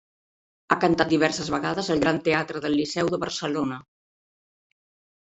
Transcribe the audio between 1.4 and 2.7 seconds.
vegades al Gran Teatre